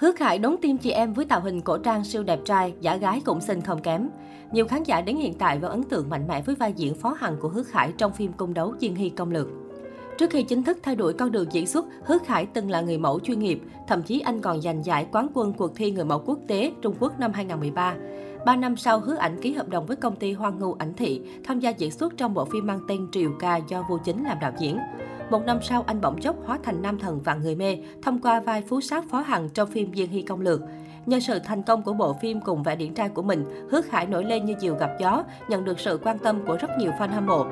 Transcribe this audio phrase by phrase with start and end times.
[0.00, 2.96] Hứa Khải đón tim chị em với tạo hình cổ trang siêu đẹp trai, giả
[2.96, 4.08] gái cũng xinh không kém.
[4.52, 7.16] Nhiều khán giả đến hiện tại vẫn ấn tượng mạnh mẽ với vai diễn phó
[7.18, 9.46] hằng của Hứa Khải trong phim cung đấu Diên Hy Công Lược.
[10.18, 12.98] Trước khi chính thức thay đổi con đường diễn xuất, Hứa Khải từng là người
[12.98, 16.22] mẫu chuyên nghiệp, thậm chí anh còn giành giải quán quân cuộc thi người mẫu
[16.26, 17.94] quốc tế Trung Quốc năm 2013.
[18.46, 21.20] Ba năm sau, Hứa Ảnh ký hợp đồng với công ty Hoang Ngưu Ảnh Thị,
[21.44, 24.38] tham gia diễn xuất trong bộ phim mang tên Triều Ca do Vô Chính làm
[24.40, 24.78] đạo diễn.
[25.30, 28.40] Một năm sau, anh bỗng chốc hóa thành nam thần và người mê thông qua
[28.40, 30.60] vai phú sát phó hằng trong phim Diên Hy Công Lược.
[31.06, 34.06] Nhờ sự thành công của bộ phim cùng vẻ điển trai của mình, Hứa Khải
[34.06, 37.08] nổi lên như diều gặp gió, nhận được sự quan tâm của rất nhiều fan
[37.08, 37.46] hâm mộ.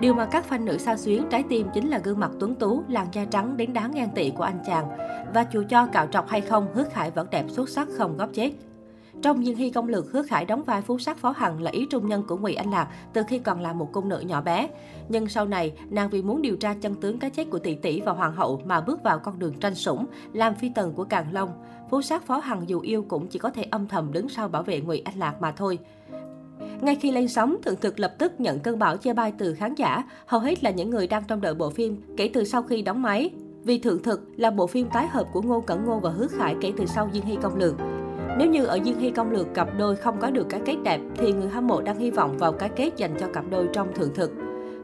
[0.00, 2.82] Điều mà các fan nữ sao xuyến trái tim chính là gương mặt tuấn tú,
[2.88, 4.88] làn da trắng đến đáng ngang tị của anh chàng.
[5.34, 8.30] Và dù cho cạo trọc hay không, Hứa Khải vẫn đẹp xuất sắc không góp
[8.32, 8.50] chết.
[9.22, 11.86] Trong Diên Hy công lược, Hứa Khải đóng vai phú sát phó hằng là ý
[11.90, 14.68] trung nhân của Ngụy Anh Lạc từ khi còn là một cung nữ nhỏ bé.
[15.08, 18.00] Nhưng sau này, nàng vì muốn điều tra chân tướng cái chết của tỷ tỷ
[18.00, 21.32] và hoàng hậu mà bước vào con đường tranh sủng, làm phi tần của Càng
[21.32, 21.50] Long.
[21.90, 24.62] Phú sát phó hằng dù yêu cũng chỉ có thể âm thầm đứng sau bảo
[24.62, 25.78] vệ Ngụy Anh Lạc mà thôi.
[26.80, 29.74] Ngay khi lên sóng, Thượng Thực lập tức nhận cơn bão chê bai từ khán
[29.74, 32.82] giả, hầu hết là những người đang trong đợi bộ phim kể từ sau khi
[32.82, 33.30] đóng máy.
[33.62, 36.56] Vì Thượng Thực là bộ phim tái hợp của Ngô Cẩn Ngô và Hứa Khải
[36.60, 37.74] kể từ sau Diên Hy Công Lược.
[38.38, 41.00] Nếu như ở Dương Hy Công Lược cặp đôi không có được cái kết đẹp,
[41.16, 43.94] thì người hâm mộ đang hy vọng vào cái kết dành cho cặp đôi trong
[43.94, 44.32] Thượng Thực.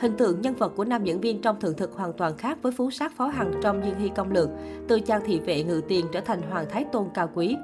[0.00, 2.72] Hình tượng nhân vật của nam diễn viên trong Thượng Thực hoàn toàn khác với
[2.72, 4.48] phú sát phó hằng trong Dương Hy Công Lược,
[4.88, 7.56] từ chàng thị vệ ngự tiền trở thành hoàng thái tôn cao quý.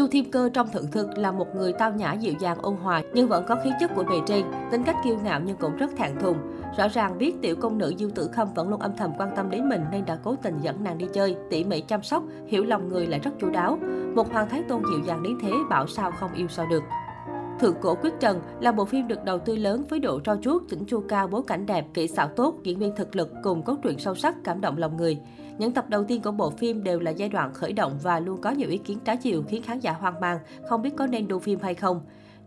[0.00, 3.02] Chu Thiên Cơ trong thượng thực là một người tao nhã dịu dàng ôn hòa
[3.14, 5.90] nhưng vẫn có khí chất của bề trên, tính cách kiêu ngạo nhưng cũng rất
[5.96, 6.36] thản thùng.
[6.78, 9.50] Rõ ràng biết tiểu công nữ diêu Tử Khâm vẫn luôn âm thầm quan tâm
[9.50, 12.64] đến mình nên đã cố tình dẫn nàng đi chơi, tỉ mỉ chăm sóc, hiểu
[12.64, 13.78] lòng người lại rất chu đáo.
[14.14, 16.82] Một hoàng thái tôn dịu dàng đến thế bảo sao không yêu sao được.
[17.60, 20.62] Thượng cổ quyết trần là bộ phim được đầu tư lớn với độ trau chuốt,
[20.68, 23.76] chỉnh chu cao, bối cảnh đẹp, kỹ xảo tốt, diễn viên thực lực cùng cốt
[23.82, 25.18] truyện sâu sắc, cảm động lòng người.
[25.58, 28.40] Những tập đầu tiên của bộ phim đều là giai đoạn khởi động và luôn
[28.40, 30.38] có nhiều ý kiến trái chiều khiến khán giả hoang mang,
[30.68, 32.00] không biết có nên đu phim hay không.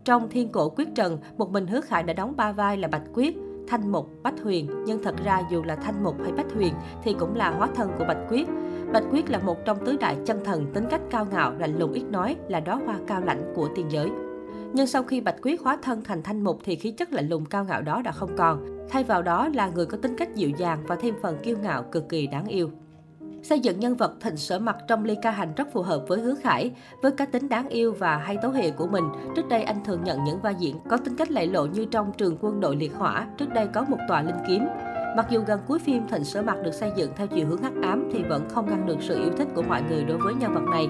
[0.04, 3.04] Trong Thiên cổ quyết trần, một mình Hứa Khải đã đóng ba vai là Bạch
[3.14, 3.36] Quyết,
[3.68, 7.14] Thanh Mục, Bách Huyền, nhưng thật ra dù là Thanh Mục hay Bách Huyền thì
[7.18, 8.48] cũng là hóa thân của Bạch Quyết.
[8.92, 11.92] Bạch Quyết là một trong tứ đại chân thần, tính cách cao ngạo, lạnh lùng
[11.92, 14.10] ít nói, là đóa hoa cao lãnh của tiên giới.
[14.76, 17.44] Nhưng sau khi Bạch Quyết hóa thân thành Thanh Mục thì khí chất lạnh lùng
[17.44, 18.86] cao ngạo đó đã không còn.
[18.90, 21.82] Thay vào đó là người có tính cách dịu dàng và thêm phần kiêu ngạo
[21.82, 22.70] cực kỳ đáng yêu.
[23.42, 26.20] Xây dựng nhân vật Thịnh Sở Mặt trong Ly Ca Hành rất phù hợp với
[26.20, 26.70] Hứa Khải.
[27.02, 29.04] Với cá tính đáng yêu và hay tấu hệ của mình,
[29.36, 32.12] trước đây anh thường nhận những vai diễn có tính cách lạy lộ như trong
[32.12, 34.64] Trường quân đội liệt hỏa, trước đây có một tòa linh kiếm.
[35.16, 37.72] Mặc dù gần cuối phim Thịnh Sở Mặt được xây dựng theo chiều hướng hắc
[37.82, 40.54] ám thì vẫn không ngăn được sự yêu thích của mọi người đối với nhân
[40.54, 40.88] vật này.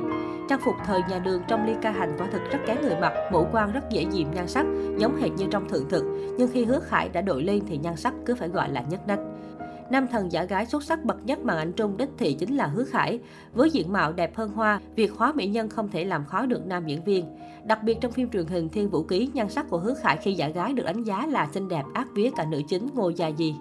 [0.49, 3.13] Trang phục thời nhà đường trong Ly Ca Hành quả thực rất kén người mặc,
[3.33, 4.67] mũ quan rất dễ dịm nhan sắc,
[4.99, 6.05] giống hệt như trong thượng thực.
[6.39, 9.07] Nhưng khi Hứa Khải đã đội lên thì nhan sắc cứ phải gọi là nhất
[9.07, 9.21] đách.
[9.91, 12.67] Nam thần giả gái xuất sắc bậc nhất màn ảnh trung đích thị chính là
[12.67, 13.21] Hứa Khải.
[13.55, 16.67] Với diện mạo đẹp hơn hoa, việc hóa mỹ nhân không thể làm khó được
[16.67, 17.37] nam diễn viên.
[17.65, 20.33] Đặc biệt trong phim truyền hình Thiên Vũ Ký, nhan sắc của Hứa Khải khi
[20.33, 23.31] giả gái được đánh giá là xinh đẹp ác vía cả nữ chính Ngô Gia
[23.39, 23.55] Di.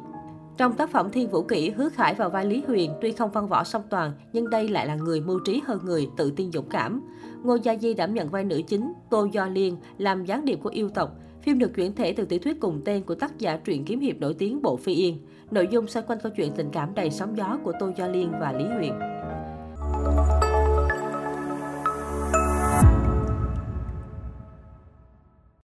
[0.57, 3.47] Trong tác phẩm Thiên Vũ Kỷ, Hứa Khải vào vai Lý Huyền tuy không văn
[3.47, 6.69] võ song toàn, nhưng đây lại là người mưu trí hơn người, tự tin dũng
[6.69, 7.01] cảm.
[7.43, 10.69] Ngô Gia Di đảm nhận vai nữ chính, Tô Do Liên, làm gián điệp của
[10.69, 11.11] yêu tộc.
[11.41, 14.19] Phim được chuyển thể từ tiểu thuyết cùng tên của tác giả truyện kiếm hiệp
[14.19, 15.17] nổi tiếng Bộ Phi Yên.
[15.51, 18.31] Nội dung xoay quanh câu chuyện tình cảm đầy sóng gió của Tô Do Liên
[18.39, 18.93] và Lý Huyền.